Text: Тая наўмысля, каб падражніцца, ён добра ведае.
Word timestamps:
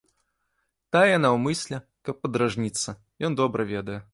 Тая 0.95 1.17
наўмысля, 1.25 1.77
каб 2.09 2.15
падражніцца, 2.25 2.99
ён 3.31 3.41
добра 3.43 3.61
ведае. 3.75 4.01